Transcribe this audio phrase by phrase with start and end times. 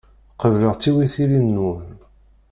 [0.41, 1.85] Qebleɣ tiwitilin-nwen.